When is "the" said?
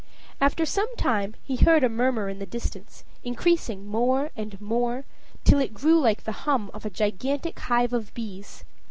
2.39-2.47, 6.23-6.31